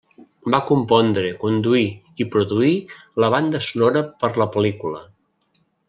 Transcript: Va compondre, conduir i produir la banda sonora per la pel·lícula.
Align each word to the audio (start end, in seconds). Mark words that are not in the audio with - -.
Va 0.53 0.59
compondre, 0.69 1.27
conduir 1.43 1.83
i 2.25 2.27
produir 2.37 2.73
la 3.25 3.31
banda 3.37 3.63
sonora 3.69 4.05
per 4.25 4.35
la 4.45 4.49
pel·lícula. 4.57 5.05